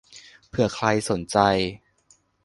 [0.47, 1.37] เผื่อใครสนใจ